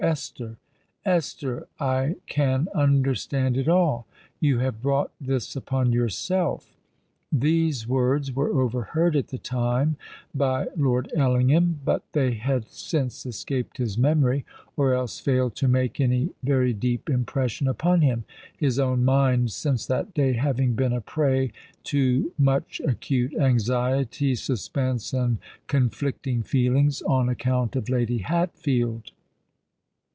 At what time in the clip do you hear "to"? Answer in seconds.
15.57-15.67, 21.83-22.33